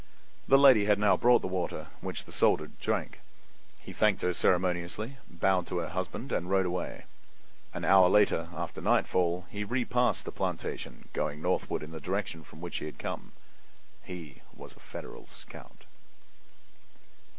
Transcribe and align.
The 0.47 0.57
lady 0.57 0.85
had 0.85 0.97
now 0.97 1.15
brought 1.15 1.43
the 1.43 1.47
water, 1.47 1.89
which 1.99 2.23
the 2.25 2.31
soldier 2.31 2.71
drank. 2.81 3.19
He 3.81 3.93
thanked 3.93 4.23
her 4.23 4.33
ceremoniously, 4.33 5.17
bowed 5.29 5.67
to 5.67 5.77
her 5.77 5.89
husband 5.89 6.31
and 6.31 6.49
rode 6.49 6.65
away. 6.65 7.03
An 7.71 7.85
hour 7.85 8.09
later, 8.09 8.49
after 8.55 8.81
nightfall, 8.81 9.45
he 9.51 9.63
repassed 9.63 10.25
the 10.25 10.31
plantation, 10.31 11.07
going 11.13 11.39
northward 11.39 11.83
in 11.83 11.91
the 11.91 12.01
direction 12.01 12.43
from 12.43 12.61
which 12.61 12.77
he 12.77 12.87
had 12.87 12.97
come. 12.97 13.33
He 14.01 14.41
was 14.55 14.75
a 14.75 14.79
Federal 14.79 15.27
scout. 15.27 15.83